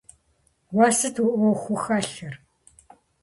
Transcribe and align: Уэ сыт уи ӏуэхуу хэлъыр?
Уэ 0.75 0.87
сыт 0.97 1.15
уи 1.23 1.29
ӏуэхуу 1.39 1.79
хэлъыр? 1.83 2.35